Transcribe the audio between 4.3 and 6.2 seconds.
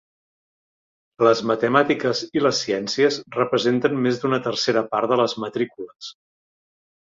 tercera part de les matrícules.